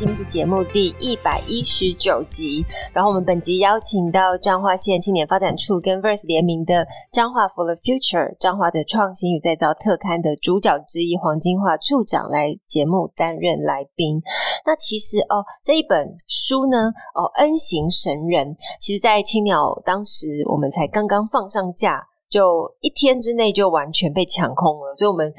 [0.00, 2.64] 今天是节目第一百一十九集，
[2.94, 14.22] 然后我们本集邀请到彰化县青年发展处跟 Verse 联名的《彰化 for the Future》彰化的创新与再造特刊的主角之一黄金樺处长来节目担任来宾。
[14.64, 25.30] 那其实哦，这一本书呢，哦，《N 型神人》，其实在青鸟当时我们才刚刚放上架，就一天之内就完全被抢空了，所以我们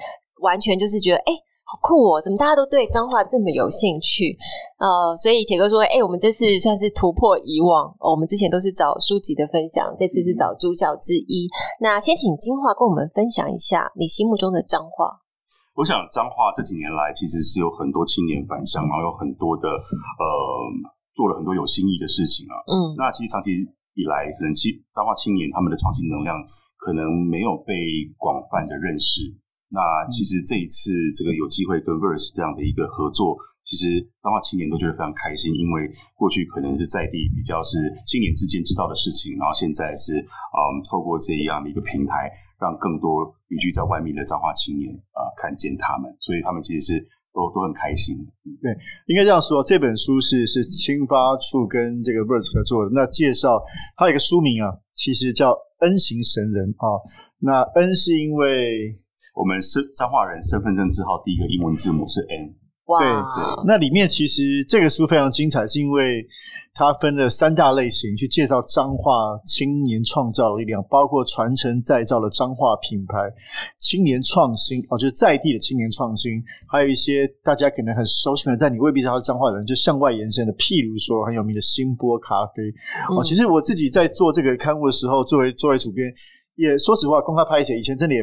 [0.43, 1.34] 完全就是觉得，哎。
[1.71, 2.20] 好酷哦！
[2.21, 4.35] 怎么大家都对彰化这么有兴趣？
[4.75, 7.87] 呃，所以铁哥说：“哎、欸，我们这次算是突破以往。
[8.04, 11.48] 哦、我们之前都是找书籍的分享，这次是找主角之一。
[11.79, 15.23] 那先请金华跟我们分享一下你心目中的彰化。
[15.79, 20.23] 我想彰化这几年来其实是有很多青年返乡，然后有很多的呃
[21.15, 22.60] 做了很多有新意的事情啊。
[22.67, 23.49] 嗯，那其实长期
[23.95, 26.35] 以来，可能青彰化青年他们的创新能量
[26.84, 27.71] 可能没有被
[28.17, 29.23] 广泛的认识。”
[29.71, 29.79] 那
[30.11, 40.59] 其实这一次这个有机会跟 Verse 这样的一个合作，其实彰化青年都觉得非常开心，因为过去可能是在地比较是青年之间知道的事情，然后现在是嗯
[40.91, 42.27] 透过这样的一个平台，
[42.59, 46.99] 让更多旅居在外面的彰化青年啊、看见他们，所以他们其实是
[47.31, 48.19] 都都很开心。
[48.59, 48.75] 对，
[49.07, 52.91] 应该这样说，这本书是是青发处跟这个 Verse 合作的。
[52.91, 53.63] 那介绍
[53.95, 56.99] 它有一个书名啊，其实叫 N 型神人啊。
[57.39, 58.99] 那 N 是因为
[59.34, 62.54] 我们是彰化人，身份证字号第一个英文字母是 N。
[62.85, 63.63] 哇，对对。
[63.65, 66.25] 那里面其实这个书非常精彩，是因为
[66.73, 73.16] 它分了三大类型去介绍彰化青年创造的力量，包括传承再造的彰化品牌、
[73.79, 82.63] 青年创新哦，就是在地的青年创新，还有一些大家可能很熟悉的，但你未必知道是彰化人，就向外延伸的，譬如说很有名的新波咖啡。
[83.16, 86.11] 哦，其实我自己在做这个刊物的时候，作为作为主编，
[86.55, 88.22] 也说实话，公开拍写以前真的也。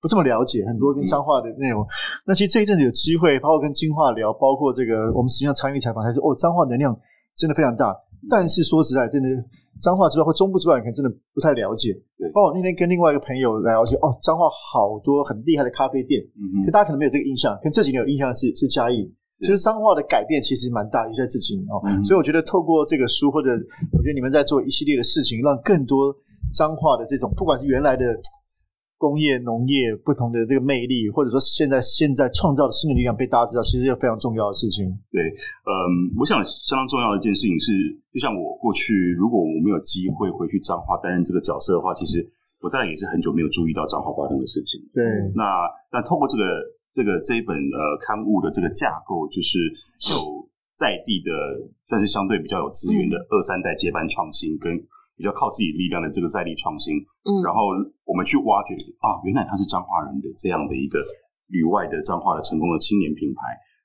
[0.00, 1.86] 不这么了解很多跟彰化的内容，嗯，
[2.26, 6.96] 那其实这一阵子有机会，包括跟金樺聊，包括这个我们实际上参与采访，还是哦，彰化能量
[7.36, 7.94] 真的非常大。
[8.30, 9.28] 但是说实在，真的
[9.80, 11.92] 彰化之外或中部之外，可能真的不太了解。
[12.18, 19.02] 对，包括我那天跟另外一个朋友聊，就哦，彰化好多很厉害的咖啡店，嗯，可大家可能没有这个印象，可这几年有印象的是是嘉义，
[19.40, 22.04] 就是彰化的改变其实蛮大，就在这几年哦，嗯。
[22.04, 23.50] 所以我觉得透过这个书，或者
[23.92, 26.14] 我觉得你们在做一系列的事情，让更多
[26.52, 28.04] 彰化的这种，不管是原来的。
[28.98, 34.90] 工业、农业不同的这个魅力，或者说现在现在创造的新的力量被大家知道，其实是非常重要的事情。
[35.14, 37.70] 对，嗯，我想相当重要的一件事情是，
[38.12, 42.18] 就像我过去如果我没有机会回去彰化担任这个角色的话，其实
[42.60, 44.82] 我当然也是很久没有注意到彰化发生的事情。
[44.92, 45.46] 对，那
[45.92, 46.42] 那透过这个
[46.92, 49.62] 这个这一本呃刊物的这个架构，就是
[50.10, 50.42] 有
[50.74, 51.30] 在地的
[51.86, 54.74] 算是相对比较有资源的二三代接班创新跟。
[55.18, 56.94] 比较靠自己力量的这个在地创新，
[57.26, 57.66] 嗯，然后
[58.06, 61.02] 我们去挖掘啊，原来他是彰化人的这样的一个
[61.50, 63.40] 旅外的彰化的成功的青年品牌，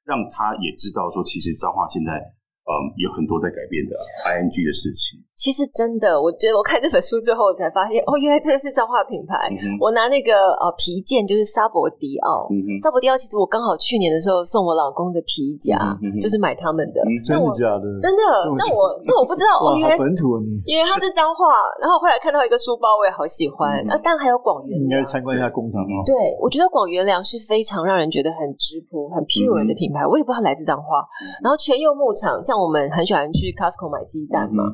[0.06, 2.22] 让他也知道说，其实彰化现在。
[2.64, 3.92] 嗯，有很多在改变的
[4.24, 5.20] ing 的事情。
[5.36, 9.36] 其实真的，我觉得我看这本书之后，我才发现哦，原来这个是彰化品牌。
[9.52, 12.48] 嗯、我拿那个呃皮件，就是沙博迪奥。
[12.54, 17.02] 嗯、沙博迪奥其实我刚好去年的时候送我老公的皮夹，嗯，就是买他们的。
[17.04, 17.84] 嗯、真的假的？
[18.00, 18.22] 真的。
[18.56, 21.52] 那我 那我不知道，哦，原来本土你，因为它是彰化。
[21.82, 23.84] 然后后来看到一个书包，我也好喜欢。
[23.90, 26.06] 嗯、啊，但还有广元，应该参观一下工厂吗？
[26.06, 30.06] 对，我觉得广元粮是非常让人觉得很质朴、很 pure 的品牌。
[30.06, 31.04] 嗯、我也不知道来自彰化。
[31.42, 32.40] 然后全佑牧场。
[32.46, 34.74] 像我们很喜欢去 Costco 买鸡蛋嘛、嗯？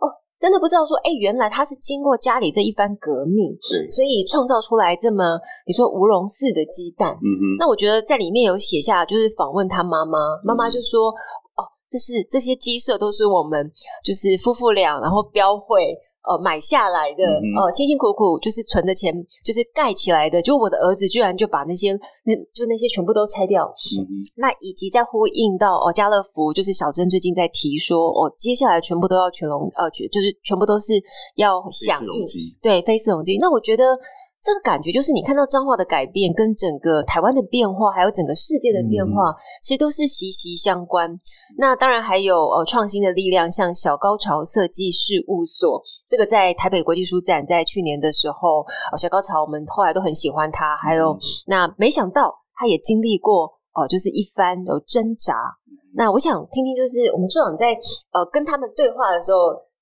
[0.00, 7.12] 哦，真的不知道说，哎、欸，原来他是经过家里这一番革命，对，所以创造出来这么你说吴荣寺的鸡蛋。
[7.14, 13.70] 嗯嗯，那我觉得在里面有写下，就是访问他妈妈，妈妈就说、嗯，哦，这是这些鸡舍都是我们
[14.04, 15.96] 就是夫妇俩，然后标会。
[16.28, 20.42] 呃，买下来的，呃、嗯，辛辛苦苦就是存的钱，就是盖起来的。
[20.42, 21.92] 就我的儿子居然就把那些，
[22.24, 23.64] 那就那些全部都拆掉。
[23.64, 24.04] 嗯，
[24.36, 30.92] 那以及在呼应到哦，家乐福就是小珍最近在提说，哦，接下来全部都要全龙，呃，就是全部都是
[31.36, 32.24] 要响应，
[32.62, 33.38] 对，非四龙机。
[33.40, 33.84] 那我觉得。
[34.40, 41.10] 这个感觉就是你看到彰化的改变，跟整个台湾的变化，还有整个世界的变化，嗯、其实都是息息相关。
[41.58, 50.76] 那当然还有呃创新的力量，像小高潮设计事务所，这个在台北国际书展在去年的时候，呃、小高潮我们后来都很喜欢他。
[50.76, 55.34] 还有、嗯、那没想到他也经历过哦、呃，就是一番有挣扎。
[55.96, 57.72] 那我想听听，就是我们处长在
[58.12, 59.38] 呃跟他们对话的时候，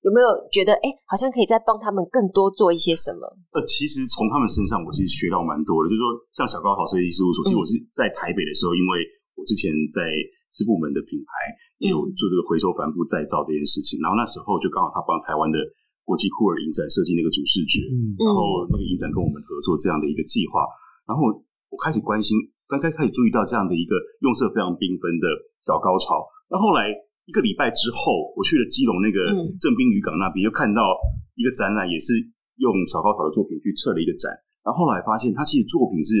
[0.07, 3.27] 有没有觉得哎，好像可以再帮他们更多做一些什么？
[3.51, 5.91] 呃，其实从他们身上，我其实学到蛮多的。
[5.91, 9.03] 就是说，像小高潮设计事务所，其实我是在台北的时候，因为
[9.35, 10.07] 我之前在
[10.47, 11.51] 四部门的品牌
[11.83, 15.59] 也有做这个回收帆布再造这件事情，然后那时候就刚好他帮台湾的
[16.07, 20.63] 国际酷儿影展设计那个主视觉，嗯，然后那个影展跟我们合作这样的一个计划，
[21.03, 21.27] 然后
[21.67, 25.27] 我开始关心，刚开始注意到这样的一个用色非常缤纷的
[25.59, 26.95] 小高潮，那后来。
[27.27, 29.19] 一个礼拜之后，我去了基隆那个
[29.59, 30.95] 正滨渔港那边，就看到
[31.35, 32.15] 一个展览，也是
[32.63, 34.31] 用小高潮的作品去测了一个展。
[34.63, 36.15] 然后后来发现，他其实作品是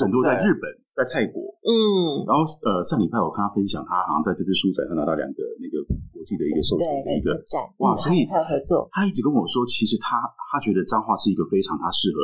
[0.00, 0.64] 很多在日本、
[0.96, 1.44] 在泰国。
[1.60, 2.24] 嗯。
[2.24, 7.60] 然后呃，上礼拜我跟他分享，他好像在这次书展，他拿到两个那个国际的一个授权的一个展。
[7.84, 8.88] 哇，所以还有合作。
[8.96, 10.16] 他一直跟我说，其实他
[10.48, 12.18] 他觉得彰化是一个非常他适合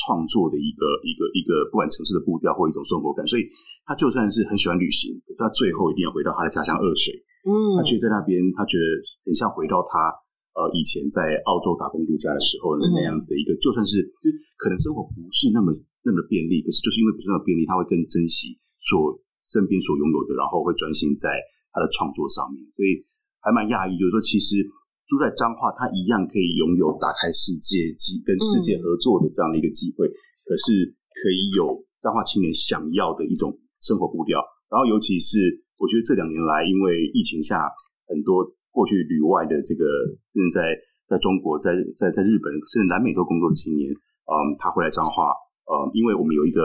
[0.00, 3.20] 创作的一个一个一个，不管城市的步调或一种生活感。
[3.28, 3.44] 所以
[3.84, 7.12] 他就算是很喜欢旅行，可是他最后一定要回到他的家乡二水。
[7.46, 8.84] 嗯，他觉得在那边，他觉得
[9.22, 10.10] 很像回到他
[10.58, 14.26] 呃以前在澳洲打工度假的时候的那样子的一个，嗯、就算是就
[14.58, 15.70] 可能生活不是那么
[16.02, 19.14] 那么便利，可是就是因为不是那么便利，他会更珍惜所
[19.46, 21.38] 身边所拥有的，然后会专心在
[21.70, 22.98] 他的创作上面，所以
[23.38, 24.58] 还蛮讶异，就是说其实
[25.06, 30.18] 住在彰化，他一样可以拥有打开世界机跟世界合作的这样的一个机会，嗯、
[30.50, 30.82] 可是
[31.14, 33.54] 可以有彰化青年想要的一种
[33.86, 35.62] 生活步调，然后尤其是。
[35.76, 37.68] 我觉得这两年来，因为疫情下，
[38.08, 39.84] 很多过去旅外的这个，
[40.32, 40.72] 甚至在
[41.04, 45.36] 在中国、在在在日本，甚至南美洲工作的青年，嗯，他回来彰化，
[45.68, 46.60] 嗯，因为我们有一个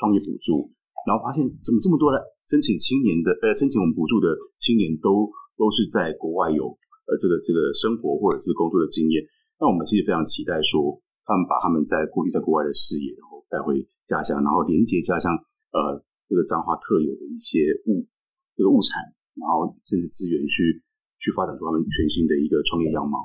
[0.00, 0.64] 创业补助，
[1.04, 2.16] 然后发现怎么这么多的
[2.48, 6.66] 申请青年的，呃，申请我们补助的青年都都是在国外有
[7.06, 9.20] 呃这个这个生活或者是工作的经验，
[9.60, 10.96] 那我们其实非常期待说，
[11.28, 13.76] 他们把他们在过去在国外的事业，然后带回
[14.08, 15.36] 家乡，然后连接家乡，
[15.76, 17.60] 呃，这个彰化特有的一些
[17.92, 18.08] 物。
[18.58, 18.98] 这个物产，
[19.38, 20.82] 然后甚至资源去
[21.22, 23.22] 去发展出他们全新的一个创业样貌。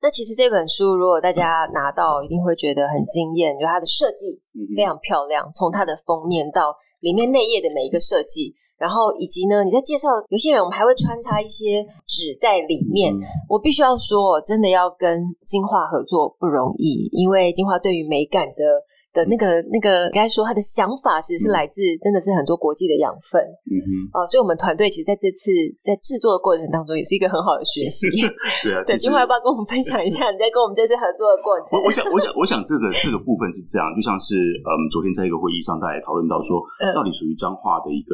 [0.00, 4.40] 那其实这本书，如果大家拿到，一定会觉得很惊艳，就它的设计
[4.76, 13.12] 非常漂亮，从它的封面到里面内页的每一个设计，然后以及呢，你在介绍有些人，我们还会穿插一些纸在里面。
[13.12, 18.84] 嗯、我必须要说，真的要跟金画合作不容易，因为金画对于美感的。
[19.16, 25.48] 的那个那个，该说他的想法其实是来自真的是很多国际的养分，嗯哼，哦，所以我们团队其实在这次
[25.80, 28.04] 在制作的过程当中，也是一个很好的学习。
[28.60, 31.80] 对啊，对，金华要不要跟我们分享一下你在跟我们这次合作的过程？
[31.80, 36.60] 我，我想，我想，我想这个这个部分是这样，就像是嗯，昨天在一个会议上，大家也讨论到说，
[36.92, 38.12] 到底属于彰化的一个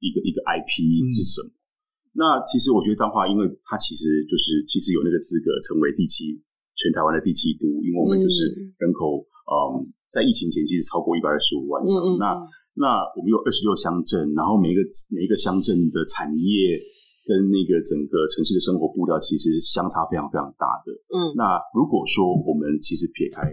[0.00, 1.52] 一个一个 IP 是什么？
[1.52, 1.52] 嗯、
[2.16, 6.32] 那其实我觉得彰化，因为它其实就是其实有那个资格成为第七
[6.72, 8.48] 全台湾的第七都，因为我们就是
[8.80, 9.20] 人口
[9.52, 9.84] 嗯。
[10.18, 11.78] 嗯在疫情前，其实超过一百二十五万。
[11.86, 12.06] 嗯嗯。
[12.18, 12.34] 那
[12.74, 14.82] 那我们有二十六乡镇，然后每一个
[15.14, 16.74] 每一个乡镇的产业
[17.22, 20.90] 跟那个整个城市的生活步调，其实相差非常非常大的。
[21.14, 21.38] 嗯。
[21.38, 23.46] 那如果说我们其实撇开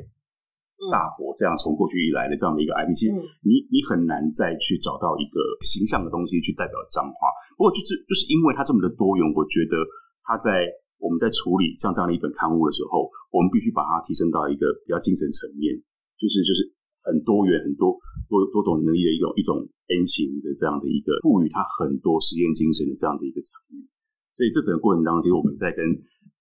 [0.90, 3.14] 大佛这样从过去以来的这样的一个 IP，其实
[3.46, 7.30] 你你很难再去找到一个形象的东西去代表彰化。
[7.58, 9.78] 不过就是就是因为它这么的多元，我觉得
[10.26, 10.66] 它在
[10.98, 15.74] 我们在处理像这样的一本刊物的时候，我们必须把它提升到一个比较精神层面。
[16.16, 16.72] 就是就是
[17.04, 17.94] 很多元、很多
[18.32, 23.84] 多多种能力的一种一种 N 型的这样的一个赋予它很多实验精神的这样的一个场域，
[24.34, 25.84] 所以这整个过程当中，其实我们在跟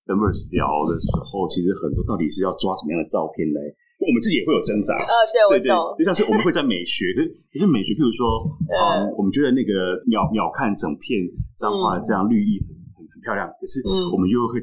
[0.05, 3.61] Verse 聊的时候，其实很多到底是要抓什么样的照片来，
[4.05, 5.05] 我们自己也会有挣扎啊。
[5.33, 5.73] 对，我懂。
[5.97, 11.25] 就像是我们会在美学，可是可是美学，譬如说， 嗯，我们觉得那个鸟鸟看整片
[11.57, 13.81] 彰化这样绿意很很很漂亮，可是
[14.13, 14.61] 我们又会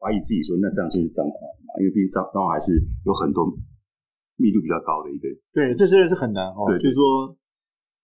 [0.00, 1.76] 怀疑自己说，那这样就是彰化嘛？
[1.80, 3.48] 因为毕竟彰彰化还是有很多。
[4.40, 6.64] 密度比较高的一个，对，这真的是很难哦。
[6.80, 7.28] 就是说，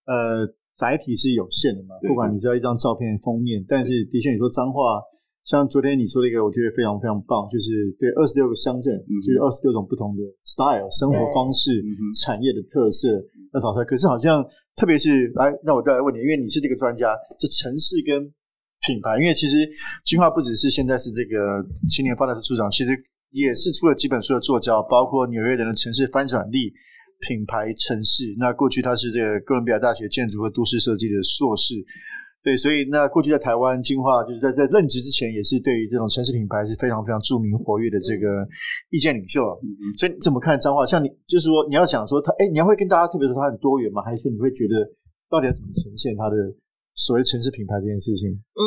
[0.05, 5.01] 呃，载体是有限的嘛，不管你知道一张照片封面，但是的确你说脏话，
[5.49, 8.93] 像昨天你说的一个，我觉得非常非常棒，就是对二十六个乡镇，
[9.25, 11.83] 就是二十六种不同的 style 生活方式、
[12.21, 13.17] 产业的特色
[13.55, 13.85] 要找出来。
[13.89, 14.45] 可是好像，
[14.77, 17.09] 特别是来，那我再来问你，因为你是这个专家，
[17.41, 18.21] 就城市跟
[18.85, 19.57] 品牌，因为其实
[20.05, 22.93] 金画不只是现在是这个青年发展处处长，其实。
[23.31, 26.73] 也是出了几本书的作家，包括纽约人的城市翻转力、
[27.29, 28.35] 品牌城市。
[28.39, 31.75] 那过去他是这个哥伦比亚大学建筑和都市设计的硕士，
[32.43, 38.47] 对，所以那过去在台湾金化就是在在任职之前，也是对于这种城市品牌是非常非常著名活跃的这个
[38.91, 39.43] 意见领袖。
[39.63, 40.87] 嗯嗯，所以你怎么看彰化？
[40.87, 44.01] 像你就是说你要想说他，哎，你要会跟大家特别说他很多元吗？
[44.03, 44.87] 还是说你会觉得
[45.29, 46.37] 到底要怎么呈现他的
[46.95, 48.31] 所谓城市品牌这件事情？
[48.31, 48.63] 嗯。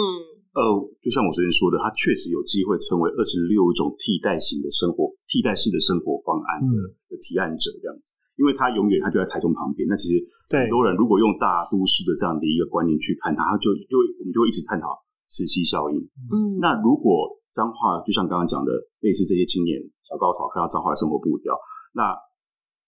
[0.54, 0.62] 呃，
[1.02, 6.76] 就像我昨天说的，它确实有机会成为二十六种替代型的生活、替代式的生活方案的
[7.10, 8.18] 的提案者这样子。
[8.40, 9.84] 因因为它永远它就在台中旁边。
[9.84, 10.16] 那其实
[10.48, 14.96] 很多人如果用大都市的这样的一个观念去看它，它就就我们就会一直探讨
[15.28, 16.00] 磁吸效应。
[16.32, 18.72] 嗯，那如果彰化就像刚刚讲的，
[19.04, 19.76] 类似这些青年
[20.08, 21.52] 小高潮看到彰化的生活步调，
[21.92, 22.16] 那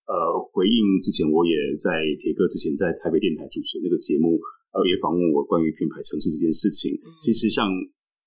[0.08, 4.40] 呃回应之前我也在铁哥之前在台北电台主持那个节目，
[4.72, 6.92] 呃也访问我关于品牌城市这件事情。
[6.96, 7.68] 嗯、其实像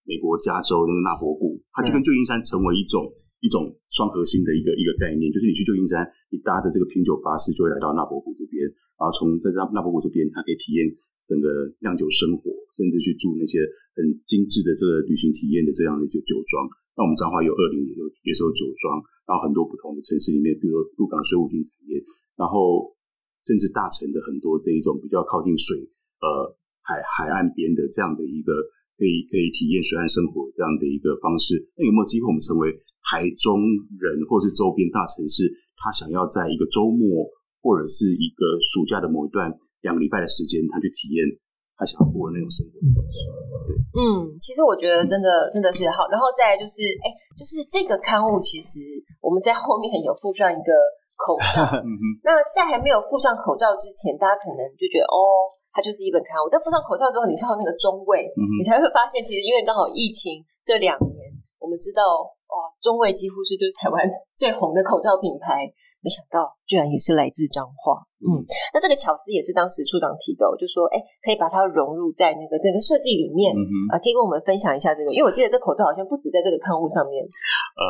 [0.04, 3.12] 美国加州那个纳博谷，它就跟旧金山成为一种。
[3.44, 6.00] 一种双核心的一个一个概念，就是你去旧金山，
[6.32, 8.64] 你搭着这个品酒巴士就会来到纳博谷这边，
[8.96, 10.88] 然后从在纳纳博谷这边，它可以体验
[11.28, 13.60] 整个酿酒生活，甚至去住那些
[13.92, 16.64] 很精致的这个旅行体验的这样的一个酒庄。
[16.96, 18.96] 那我们彰化有二零，也有也是有酒庄，
[19.28, 22.00] 然后很多不同的城市里面，比如说鹿港水五金产业，
[22.40, 22.96] 然后
[23.44, 25.76] 甚至大城的很多这一种比较靠近水
[26.24, 28.52] 呃海海岸边的这样的一个。
[28.94, 32.70] 可以可以体验水岸生活这样的一个方式，那有没有机会我们成为
[33.02, 33.58] 台中
[33.98, 37.26] 人或是周边大城市，他想要在一个周末
[37.58, 39.50] 或者是一个暑假的某一段
[39.82, 41.26] 两个礼拜的时间，他去体验
[41.74, 43.18] 他想要过的那种生活的方式？
[43.66, 48.78] 对，嗯，其实我觉得真的真的是好，然后再来就是，哎，就是这个刊物其实
[49.18, 50.70] 我们在后面有附上一个。
[51.16, 51.64] 口罩，
[52.24, 56.48] 那在还没有附上口罩之前，大家可能就觉得哦，它就是一本刊物。
[56.50, 61.18] 但附上口罩之后，你看到那个中卫，嗯、你才会发现，其实因为刚好疫情这两年，
[61.58, 62.02] 我们知道
[62.50, 64.02] 哦，中卫几乎是就是台湾
[64.36, 65.72] 最红的口罩品牌。
[66.04, 68.36] 没想到居然也是来自彰化，嗯，
[68.74, 77.80] 那这个巧思也是当时处长提的，就说哎，可以把它融入在那个整个设计里面，嗯、哼啊，可以跟我们分享一下这个，因为我记得这口罩好像不止在这个刊物上面，呃。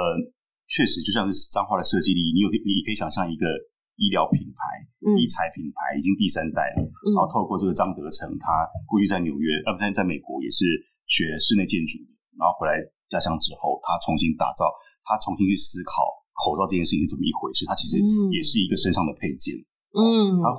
[0.74, 3.46] 确实，就像是彰化的设计力，你有你可以想象一个
[3.94, 4.82] 医疗品牌、
[5.14, 6.82] 医材、嗯、品牌已经第三代了。
[6.82, 10.66] 嗯、然后透过这个张德成，他过去在纽约，呃，不在在美国也是
[11.06, 12.74] 学室内建筑的，然后回来
[13.06, 14.66] 家乡之后，他重新打造，
[15.06, 16.02] 他重新去思考
[16.42, 17.62] 口罩这件事情是怎么一回事。
[17.70, 18.02] 他其实
[18.34, 19.54] 也是一个身上的配件，
[19.94, 20.50] 嗯，他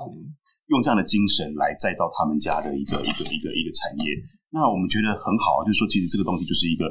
[0.71, 4.15] 用这样的精神来再造他们家的一个一个一个一个产业。
[4.47, 6.87] 那我们觉得很好，就是说，其实这个东西就是一个，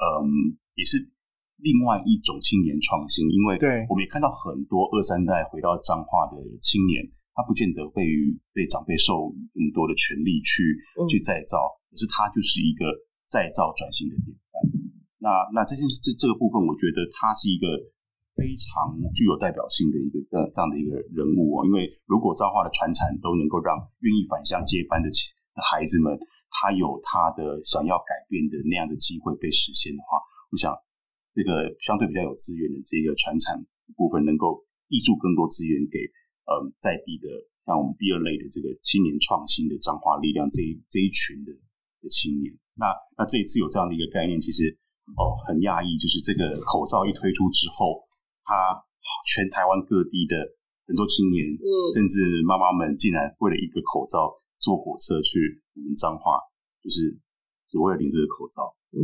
[0.00, 1.12] 嗯，也是。
[1.62, 3.56] 另外一种青年创新，因为
[3.88, 7.00] 我们也看到很多二三代回到彰化的青年，
[7.32, 8.04] 他不见得被
[8.52, 10.60] 被长辈授予更多的权利去、
[10.98, 11.56] 嗯、去再造，
[11.88, 12.84] 可是他就是一个
[13.24, 14.52] 再造转型的典范。
[15.22, 17.64] 那那这件这这个部分，我觉得他是一个
[18.36, 21.64] 非常具有代表性的一个这这样的一个人物哦。
[21.64, 25.08] 因为如果彰化的传承都能够让愿意返乡接班的
[25.64, 26.12] 孩子们，
[26.50, 30.18] 他有他的想要改变的那样的机会被实现的话，
[30.50, 30.74] 我想。
[31.34, 33.58] 这个相对比较有资源的这个传产
[33.98, 35.98] 部分，能够挹注更多资源给
[36.46, 37.26] 嗯在地的
[37.66, 41.50] 像我们第二类的这个青年创新的彰化力量这一这一群的
[41.98, 42.54] 的青年。
[42.78, 42.86] 那
[43.18, 44.70] 那这一次有这样的一个概念，其实
[45.18, 48.06] 哦很讶异，就是这个口罩一推出之后，
[48.46, 48.78] 他
[49.26, 50.38] 全台湾各地的
[50.86, 54.30] 很多青年，嗯，甚至妈妈们竟然为了一个口罩
[54.62, 56.38] 坐火车去我们彰化，
[56.78, 57.18] 就是。
[57.64, 59.02] 只为了领这个口罩，嗯，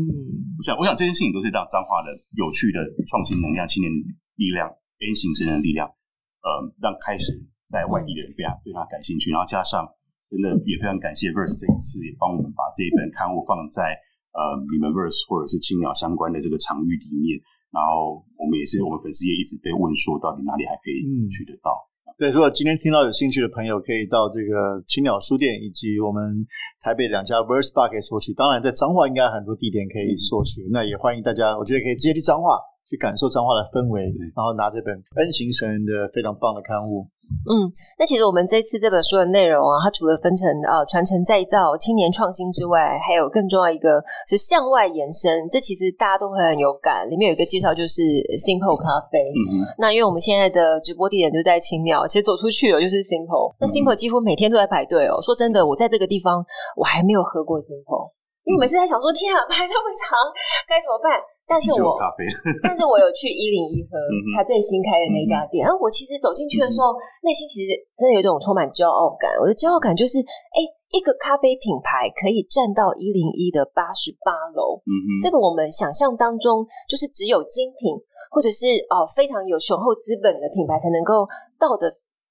[0.57, 3.89] 我想，我想这件事情都是让彰化的有趣的创新能量、青年
[4.37, 4.69] 力量、
[5.01, 6.49] N 型生的力量，呃，
[6.81, 7.33] 让开始
[7.67, 9.89] 在外地的人非常对他感兴趣，然后加上
[10.29, 13.97] 真的也非常感谢 Verse 这一次也帮我们把这一本刊物放在
[14.37, 17.41] 呃你们 Verse 或者是青鸟相关的这个场域里面，
[17.73, 21.03] 然后我们也是我们粉丝也一直被问说，到底哪里还可以
[21.33, 21.73] 取得到。
[21.75, 21.90] 嗯
[22.21, 26.47] 对，如果今天听到有兴趣的朋友，可以到这个青鸟书店以及我们
[26.85, 28.35] 台北两家 Verse Bar 可以索取。
[28.35, 30.69] 当然，在彰化应该很多地点可以索取。
[30.71, 32.61] 那也欢迎大家，我觉得可以直接去彰化
[32.91, 37.07] 去感受彰化的氛围，然后拿这本 N 型成人的非常棒的刊物。
[37.47, 45.47] 嗯，那其实我们这次这本书的内容啊，它除了分成啊传承再造、青年创新之外，还有更重要一个是向外延伸。
[45.49, 47.09] 这其实大家都会很有感。
[47.09, 48.03] 里面有一个介绍，就是
[48.35, 49.23] Simple 咖啡。
[49.31, 49.55] 嗯嗯。
[49.79, 53.55] 那因为我们现在的直播地点就在青鸟，其实走出去了就是 Simple。
[53.61, 55.23] 那 Simple 几乎每天都在排队哦。
[55.23, 56.45] 说真的，我在这个地方
[56.75, 58.11] 我还没有喝过 Simple，
[58.43, 60.19] 因为每次在想说，天啊，排那么长，
[60.67, 61.15] 该怎么办？
[61.51, 61.99] 但是我，
[62.63, 63.99] 但是我有去一零一喝
[64.39, 65.67] 他最新开的那家店。
[65.67, 66.95] 然后我其实走进去的时候，
[67.27, 69.27] 内心其实真的有一种充满骄傲感。
[69.43, 70.63] 我的骄傲感就是，哎，
[70.95, 77.99] 一个咖啡品牌可以站到一零一的八十八楼，嗯哼，这个我们想象当中就是只有精品
[78.31, 81.27] 或者是哦非常有雄厚资本的品牌才能够
[81.59, 81.91] 到的。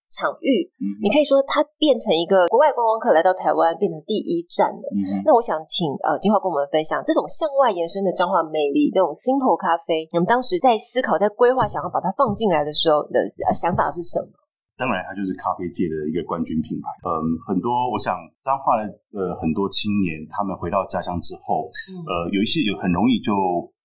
[0.10, 4.86] 场域，嗯、你可以说它变成一个国外观光客来到台湾变成第一站了。
[4.90, 13.22] 嗯、那我想请呃金华跟我们分享这种向外延伸的彰化魅力，这种 Simple 咖啡，你们当时在思考、在规划，想要把它放进来的时候的
[13.54, 14.34] 想法是什么？
[14.82, 16.90] 当然，它就是咖啡界的一个冠军品牌。
[17.06, 23.36] 嗯，很多我想彰化的呃很多青年，他们回到家乡之后，嗯、呃，有一些有很容易就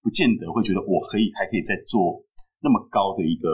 [0.01, 2.17] 不见得会觉得我可以还可以再做
[2.65, 3.49] 那么高的一个。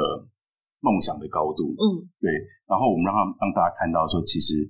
[0.80, 1.72] 梦想的高度。
[1.78, 2.28] 嗯，对。
[2.68, 4.68] 然后我们让他让大家看到说，其实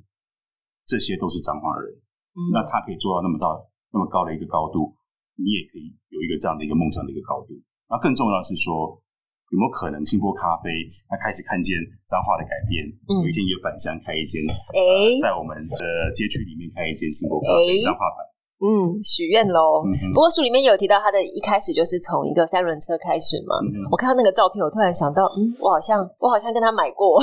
[0.86, 1.90] 这些都是彰化人。
[2.36, 3.58] 嗯，那他可以做到那么到
[3.90, 4.94] 那么高的一个高度，
[5.34, 7.58] 你也可以有一个这样的一个梦想的一个高度。
[7.90, 8.94] 那更重要的是说，
[9.50, 10.70] 有没有可能兴波咖啡
[11.10, 11.74] 他开始看见
[12.06, 12.86] 彰化的改变？
[13.10, 14.38] 嗯，有一天也返乡开一间，
[14.78, 15.74] 哎，在我们的
[16.14, 18.29] 街区里面开一间兴波咖啡彰化版。
[18.60, 19.80] 嗯，许愿喽。
[20.12, 23.56] 不过书里面有提到，他的一开始就是从一个三轮车开始嘛。
[23.64, 27.18] 嗯、我看到那个照片，我突然想到，嗯，我好像我好像跟他买过，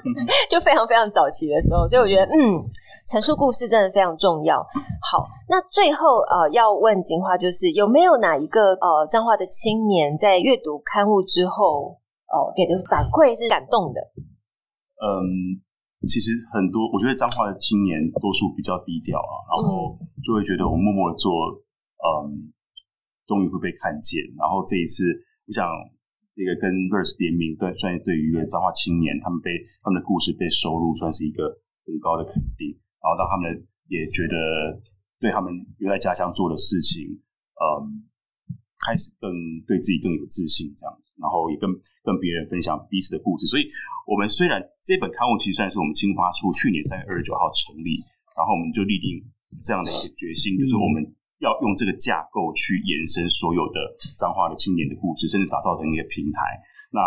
[0.48, 1.86] 就非常非常早期的时候。
[1.86, 2.56] 所以我觉得，嗯，
[3.06, 4.56] 陈述故事真的非常重要。
[5.04, 12.00] 好，那最后呃，要问金花，就是有没有哪一个呃彰化的青年在阅读刊物之后，
[12.32, 14.00] 哦、呃，给的反馈是感动的？
[15.04, 15.60] 嗯。
[16.06, 21.30] 其实很多，我觉得彰化的青年多数比较低调啊，然后就会觉得我默默的做，
[22.02, 22.34] 嗯，
[23.26, 24.22] 终于会被看见。
[24.36, 25.04] 然后这一次，
[25.46, 25.66] 我想
[26.32, 29.50] 这个跟 Verse 联名，对，算是对于一个彰化青年，他们被
[29.82, 31.48] 他们的故事被收录，算是一个
[31.86, 32.72] 很高的肯定。
[33.00, 34.80] 然后让他们也觉得，
[35.18, 37.06] 对他们留在家乡做的事情，
[37.58, 38.08] 嗯。
[38.78, 39.28] 开始更
[39.66, 41.68] 对自己更有自信，这样子，然后也跟
[42.06, 43.44] 跟别人分享彼此的故事。
[43.44, 43.66] 所以，
[44.06, 47.98] 我们虽然这本刊物其实算是我们青发处去年三月二十九号成立，
[48.38, 49.18] 然后我们就立定
[49.64, 51.02] 这样的一个决心，就是我们
[51.38, 53.78] 要用这个架构去延伸所有的
[54.18, 56.40] 彰化的青年的故事，甚至打造成一个平台。
[56.92, 57.00] 那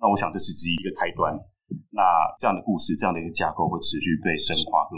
[0.00, 1.32] 那我想这是只是一个开端。
[1.90, 2.02] 那
[2.38, 4.96] 这样的故事，这样的一个架构会持续被深化，更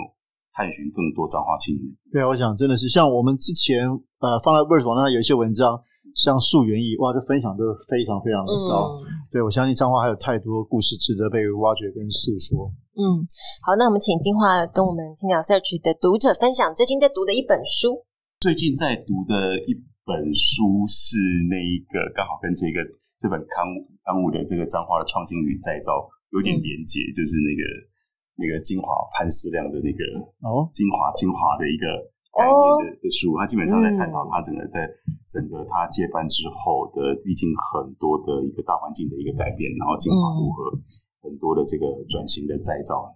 [0.52, 1.86] 探寻更多彰化青年。
[2.10, 3.86] 对啊，我想真的是像我们之前
[4.20, 5.82] 呃放在 Verse 网上有一些文章。
[6.14, 9.02] 像溯源意，哇，这分享都非常非常的高。
[9.02, 12.70] 嗯、对，我相信彰化还有太多故事值得被挖掘跟诉说。
[12.94, 13.26] 嗯，
[13.66, 18.06] 好，那我们请金华跟我们青鸟 Search 的读者分享最近在读的一本书。
[18.38, 19.74] 最近在读的一
[20.06, 21.18] 本书是
[21.50, 22.78] 那一个刚好跟这个
[23.18, 27.62] 这本刊物刊物的这个彰化的创新与再造有点连结，嗯、就是那个
[28.38, 30.00] 那个金华潘思亮的那个
[30.46, 31.86] 哦，金华金华的一个。
[32.34, 34.82] 概念的的书，他基本上在探讨他整个在
[35.30, 40.74] 整个他接班之后的历经很多的一个大环境的一个改变，然后金华如何
[41.24, 43.08] 很多的这个转型的再造。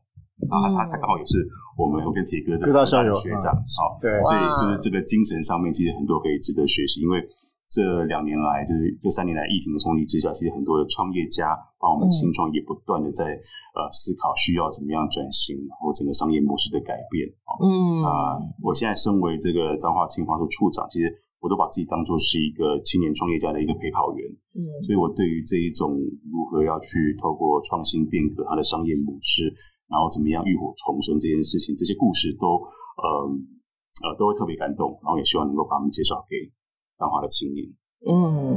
[0.48, 1.44] 然后他他刚好也是
[1.76, 7.22] 我们我跟铁哥的学长，好，对，所以就是这个精神上面其实很多可以值得学习，因为。
[7.68, 17.28] 这两年来，就是这三年来疫情的冲击之下，其实很多的创业家，帮我们新创业不断的在、嗯、呃思考需要怎么样转型，然后整个商业模式的改变。
[17.60, 24.26] 嗯啊、呃，我现在身为这个彰化青华处处长，其实我都把自己当做是一个青年创业家的一个陪跑员。
[24.54, 25.96] 嗯，所以我对于这一种
[26.30, 29.52] 如何要去透过创新变革它的商业模式，
[29.88, 32.58] 然后怎么样浴火重生这件事情，这些故事都
[32.98, 33.06] 呃
[34.02, 36.50] 呃都会特别感动，然后也希望能够把我们介绍给。
[36.98, 37.64] 彰化的青年，
[38.06, 38.56] 嗯，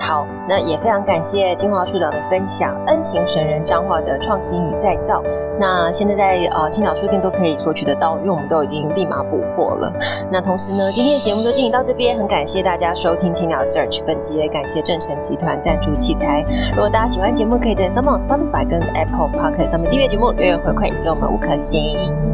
[0.00, 2.76] 好，那也非常感谢金华处长的分享。
[2.86, 5.22] N 型神人彰化的创新与再造，
[5.60, 9.94] 那现在在呃青岛书店都可以索取得到，因为我们都已经立马补货了。
[10.30, 16.44] 那同时呢，今天的节目就进行到这边，很感谢大家收听青鸟 Search，本集也感谢正成集团赞助器材。
[16.72, 21.80] 如果大家喜欢节目，可以在 SoundOn Spotify 跟 Apple Podcast 上面订阅节目，留言回馈给我们五颗星。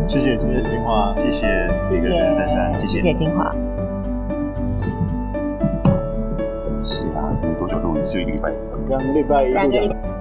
[0.07, 1.47] 谢谢谢谢金华，谢谢
[1.87, 3.55] 谢谢珊珊，谢谢谢谢金华。
[6.87, 8.23] 期啊，多久录一次？
[8.23, 8.81] 一个礼拜一次。
[8.89, 9.53] 两个礼拜一。
[9.53, 10.16] 两个礼拜